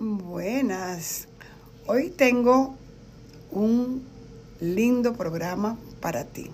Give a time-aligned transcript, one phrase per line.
[0.00, 1.26] Buenas.
[1.88, 2.76] Hoy tengo
[3.50, 4.04] un
[4.60, 6.52] lindo programa para ti.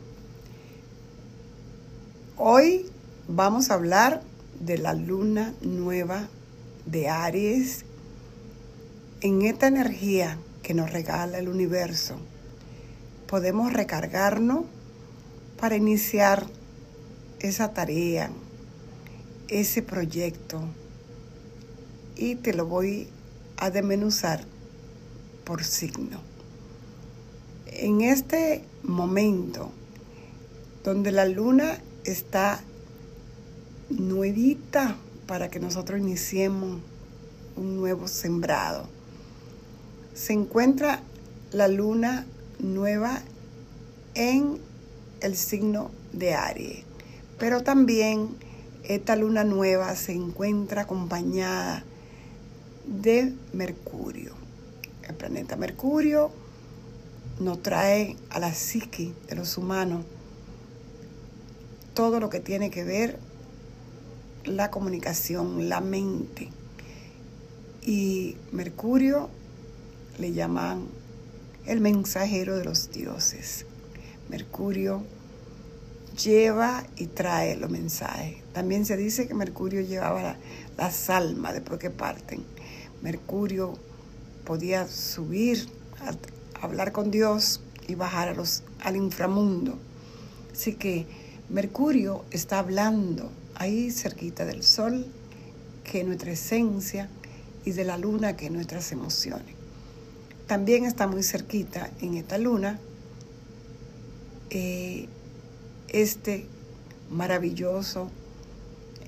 [2.38, 2.86] Hoy
[3.28, 4.22] vamos a hablar
[4.60, 6.26] de la luna nueva
[6.86, 7.84] de Aries
[9.20, 12.16] en esta energía que nos regala el universo.
[13.26, 14.64] Podemos recargarnos
[15.60, 16.46] para iniciar
[17.40, 18.30] esa tarea,
[19.48, 20.62] ese proyecto.
[22.16, 23.23] Y te lo voy a
[23.70, 24.44] desmenuzar
[25.44, 26.20] por signo.
[27.66, 29.72] En este momento
[30.84, 32.60] donde la luna está
[33.88, 36.80] nuevita para que nosotros iniciemos
[37.56, 38.88] un nuevo sembrado,
[40.14, 41.00] se encuentra
[41.52, 42.26] la luna
[42.58, 43.22] nueva
[44.14, 44.58] en
[45.20, 46.84] el signo de Aries.
[47.38, 48.36] Pero también
[48.84, 51.84] esta luna nueva se encuentra acompañada
[52.86, 54.34] de Mercurio.
[55.08, 56.30] El planeta Mercurio
[57.40, 60.04] nos trae a la psique de los humanos
[61.94, 63.18] todo lo que tiene que ver
[64.44, 66.50] la comunicación, la mente.
[67.82, 69.28] Y Mercurio
[70.18, 70.86] le llaman
[71.66, 73.66] el mensajero de los dioses.
[74.28, 75.02] Mercurio
[76.22, 78.36] lleva y trae los mensajes.
[78.52, 80.36] También se dice que Mercurio llevaba
[80.76, 82.53] las almas después que parten.
[83.04, 83.74] Mercurio
[84.44, 85.68] podía subir
[86.00, 89.78] a hablar con Dios y bajar a los, al inframundo.
[90.50, 91.06] Así que
[91.50, 95.06] Mercurio está hablando ahí cerquita del Sol,
[95.84, 97.10] que es nuestra esencia,
[97.66, 99.54] y de la Luna, que es nuestras emociones.
[100.46, 102.78] También está muy cerquita en esta Luna
[104.48, 105.08] eh,
[105.88, 106.46] este
[107.10, 108.10] maravilloso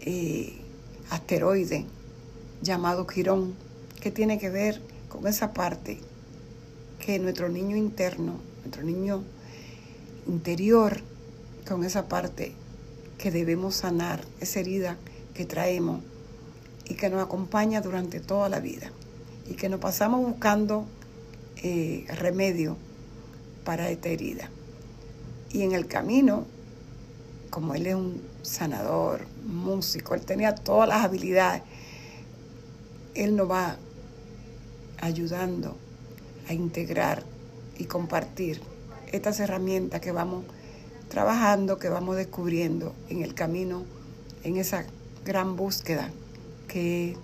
[0.01, 0.55] eh,
[1.11, 1.87] asteroide
[2.63, 3.55] llamado Quirón,
[4.07, 5.99] que tiene que ver con esa parte
[7.01, 9.25] que nuestro niño interno, nuestro niño
[10.29, 11.01] interior,
[11.67, 12.53] con esa parte
[13.19, 14.97] que debemos sanar, esa herida
[15.35, 16.05] que traemos
[16.85, 18.93] y que nos acompaña durante toda la vida
[19.51, 20.87] y que nos pasamos buscando
[21.65, 22.77] eh, remedio
[23.65, 24.51] para esta herida.
[25.51, 26.47] Y en el camino,
[27.51, 31.63] como él es un sanador, músico, él tenía todas las habilidades,
[33.17, 33.79] él nos va
[35.01, 35.77] ayudando
[36.49, 37.23] a integrar
[37.79, 38.61] y compartir
[39.13, 40.45] estas herramientas que vamos
[41.09, 43.85] trabajando, que vamos descubriendo en el camino,
[44.45, 44.85] en esa
[45.25, 46.11] gran búsqueda
[46.69, 47.17] que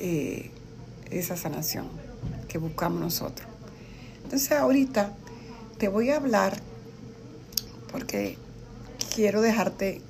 [0.00, 0.50] eh,
[1.10, 1.88] esa sanación
[2.48, 3.48] que buscamos nosotros.
[4.24, 5.14] Entonces ahorita
[5.78, 6.60] te voy a hablar
[7.90, 8.36] porque
[9.14, 10.02] quiero dejarte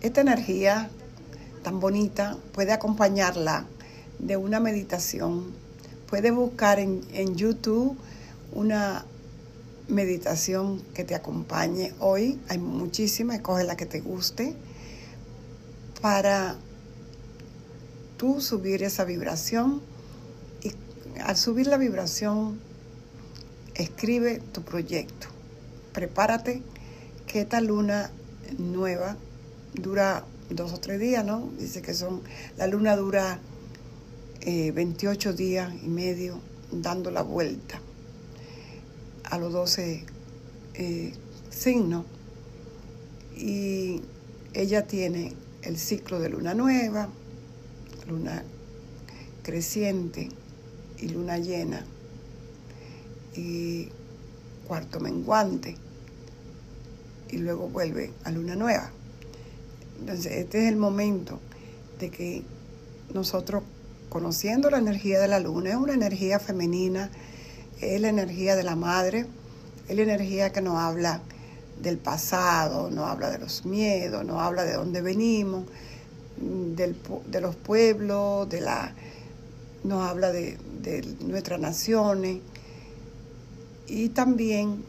[0.00, 0.90] esta energía
[1.62, 3.66] tan bonita, puede acompañarla
[4.20, 5.52] de una meditación.
[6.08, 7.96] Puedes buscar en, en YouTube
[8.52, 9.04] una
[9.88, 12.40] meditación que te acompañe hoy.
[12.48, 14.54] Hay muchísimas, escoge la que te guste
[16.00, 16.56] para
[18.16, 19.82] tú subir esa vibración
[20.62, 20.72] y
[21.20, 22.60] al subir la vibración
[23.74, 25.28] escribe tu proyecto.
[25.92, 26.62] Prepárate
[27.26, 28.10] que esta luna
[28.58, 29.16] nueva
[29.74, 31.50] dura dos o tres días, ¿no?
[31.58, 32.22] Dice que son,
[32.56, 33.38] la luna dura
[34.44, 36.40] 28 eh, días y medio
[36.72, 37.80] dando la vuelta
[39.24, 40.04] a los 12
[40.74, 41.12] eh,
[41.50, 42.06] signos.
[43.36, 44.02] Y
[44.52, 47.08] ella tiene el ciclo de luna nueva,
[48.08, 48.42] luna
[49.42, 50.28] creciente
[50.98, 51.84] y luna llena
[53.34, 53.88] y
[54.66, 55.76] cuarto menguante
[57.30, 58.90] y luego vuelve a luna nueva.
[60.00, 61.38] Entonces, este es el momento
[61.98, 62.42] de que
[63.14, 63.62] nosotros,
[64.10, 67.10] conociendo la energía de la luna, es una energía femenina,
[67.80, 69.24] es la energía de la madre,
[69.88, 71.22] es la energía que nos habla
[71.80, 75.64] del pasado, nos habla de los miedos, nos habla de dónde venimos,
[76.36, 78.92] de los pueblos, de la,
[79.84, 82.40] nos habla de, de nuestras naciones
[83.86, 84.84] y también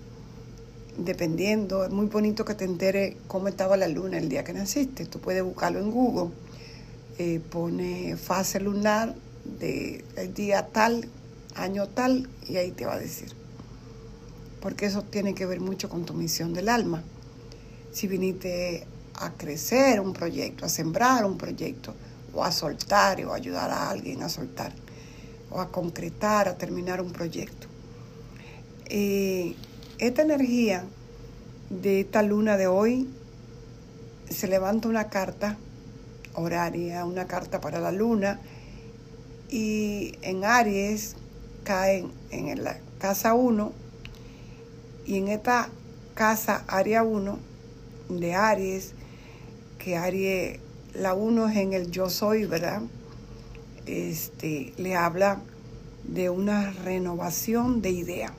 [0.97, 5.05] dependiendo, es muy bonito que te entere cómo estaba la luna el día que naciste.
[5.05, 6.31] Tú puedes buscarlo en Google.
[7.23, 9.13] Eh, pone fase lunar
[9.59, 10.03] de
[10.33, 11.07] día tal,
[11.53, 13.31] año tal, y ahí te va a decir.
[14.59, 17.03] Porque eso tiene que ver mucho con tu misión del alma.
[17.91, 21.93] Si viniste a crecer un proyecto, a sembrar un proyecto,
[22.33, 24.73] o a soltar, o a ayudar a alguien a soltar,
[25.51, 27.67] o a concretar, a terminar un proyecto.
[28.87, 29.53] Eh,
[29.99, 30.85] esta energía
[31.69, 33.07] de esta luna de hoy
[34.27, 35.59] se levanta una carta
[36.35, 38.39] horaria, una carta para la luna
[39.49, 41.15] Y en Aries
[41.63, 43.71] caen en la casa 1
[45.05, 45.69] y en esta
[46.13, 47.39] casa área 1
[48.09, 48.93] de Aries,
[49.77, 50.59] que Aries,
[50.93, 52.81] la 1 es en el yo soy, ¿verdad?
[53.85, 55.39] Este, le habla
[56.03, 58.33] de una renovación de idea.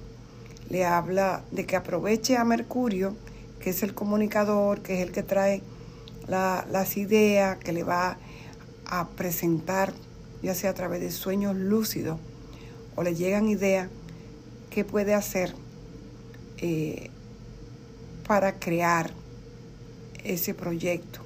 [0.69, 3.17] Le habla de que aproveche a Mercurio,
[3.61, 5.63] que es el comunicador, que es el que trae
[6.29, 8.19] las ideas, que le va
[8.87, 9.93] a presentar,
[10.43, 12.19] ya sea a través de sueños lúcidos,
[12.97, 13.89] o le llegan ideas,
[14.71, 15.55] qué puede hacer
[16.59, 17.11] eh,
[18.27, 19.13] para crear
[20.25, 21.21] ese proyecto,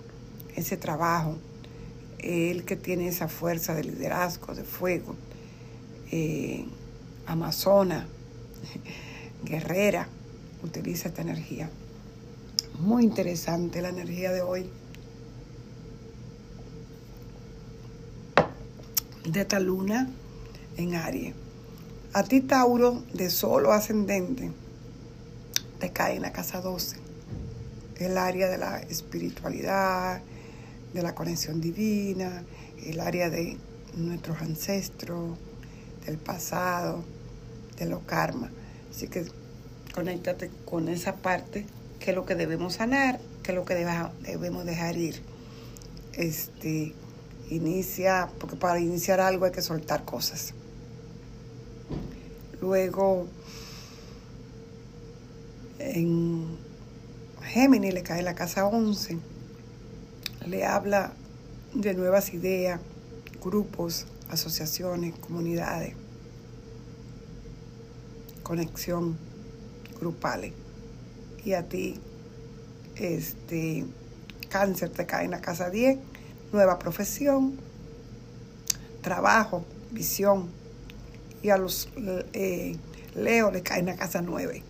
[0.55, 1.37] ese trabajo,
[2.19, 5.15] el que tiene esa fuerza de liderazgo, de fuego,
[6.11, 6.65] eh,
[7.27, 8.07] amazona,
[9.45, 10.09] guerrera,
[10.63, 11.71] utiliza esta energía.
[12.81, 14.69] Muy interesante la energía de hoy.
[19.27, 20.09] De esta luna
[20.77, 21.35] en Aries.
[22.13, 24.53] A ti, Tauro, de solo ascendente,
[25.81, 26.97] te cae en la casa 12.
[27.97, 30.23] El área de la espiritualidad,
[30.95, 32.45] de la conexión divina,
[32.85, 33.57] el área de
[33.97, 35.37] nuestros ancestros,
[36.07, 37.05] del pasado,
[37.79, 38.53] de los karma.
[38.91, 39.27] Así que
[39.93, 41.67] conéctate con esa parte,
[41.99, 45.21] que es lo que debemos sanar, que es lo que debemos dejar ir.
[46.13, 46.95] Este,
[47.51, 50.55] inicia, porque para iniciar algo hay que soltar cosas.
[52.61, 53.27] Luego,
[55.79, 56.57] en
[57.43, 59.19] Géminis le cae la casa 11,
[60.47, 61.13] le habla
[61.75, 62.81] de nuevas ideas,
[63.43, 65.95] grupos, asociaciones, comunidades,
[68.43, 69.17] conexión
[70.01, 70.53] grupales.
[71.45, 72.01] Y a ti,
[72.97, 73.85] este
[74.49, 75.99] cáncer te cae en la casa 10,
[76.57, 77.55] nueva profesión,
[79.03, 80.49] trabajo, visión,
[81.43, 81.91] y a los
[82.33, 82.77] eh,
[83.15, 84.63] Leo le cae en la casa 9.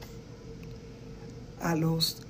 [1.60, 2.22] A los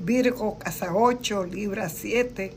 [0.00, 2.54] Virgo, casa 8, Libra 7,